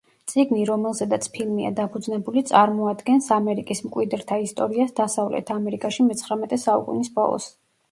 წიგნი, 0.31 0.61
რომელზედაც 0.69 1.27
ფილმია 1.35 1.69
დაფუძნებული, 1.79 2.43
წარმოადგენს 2.53 3.29
ამერიკის 3.37 3.83
მკვიდრთა 3.91 4.41
ისტორიას 4.47 4.97
დასავლეთ 5.03 5.55
ამერიკაში 5.59 6.09
მეცხრამეტე 6.11 6.63
საუკუნის 6.67 7.17
ბოლოს. 7.21 7.51